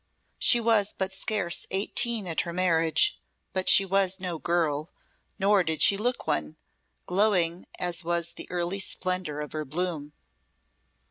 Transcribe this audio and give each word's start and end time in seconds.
She 0.39 0.59
was 0.59 0.95
but 0.97 1.13
scarce 1.13 1.67
eighteen 1.69 2.25
at 2.25 2.41
her 2.41 2.51
marriage, 2.53 3.19
but 3.53 3.69
she 3.69 3.85
was 3.85 4.19
no 4.19 4.39
girl, 4.39 4.89
nor 5.37 5.63
did 5.63 5.79
she 5.79 5.95
look 5.95 6.25
one, 6.25 6.57
glowing 7.05 7.67
as 7.77 8.03
was 8.03 8.31
the 8.31 8.49
early 8.49 8.79
splendour 8.79 9.41
of 9.41 9.51
her 9.51 9.63
bloom. 9.63 10.13